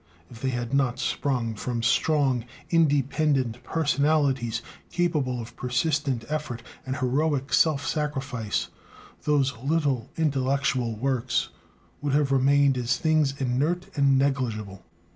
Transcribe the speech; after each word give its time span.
If 0.31 0.41
they 0.41 0.49
had 0.49 0.73
not 0.73 0.97
sprung 0.97 1.53
from 1.53 1.83
strong, 1.83 2.45
independent 2.71 3.63
personalities, 3.63 4.63
capable 4.91 5.39
of 5.39 5.55
persistent 5.55 6.25
effort 6.27 6.63
and 6.87 6.95
heroic 6.95 7.53
self 7.53 7.85
sacrifice, 7.85 8.69
those 9.25 9.55
little 9.59 10.09
intellectual 10.17 10.95
works 10.95 11.49
would 12.01 12.13
have 12.15 12.31
remained 12.31 12.79
as 12.79 12.97
things 12.97 13.39
inert 13.39 13.95
and 13.95 14.17
negligible. 14.17 14.83